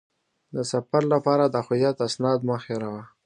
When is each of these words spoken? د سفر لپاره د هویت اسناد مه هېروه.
د 0.55 0.57
سفر 0.71 1.03
لپاره 1.13 1.45
د 1.49 1.55
هویت 1.65 1.97
اسناد 2.07 2.39
مه 2.47 2.55
هېروه. 2.65 3.03